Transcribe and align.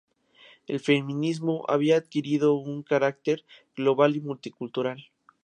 El 0.65 0.79
feminismo 0.79 1.63
había 1.67 1.97
adquirido 1.97 2.55
un 2.55 2.81
carácter 2.81 3.45
global 3.75 4.15
y 4.15 4.21
multicultural. 4.21 5.11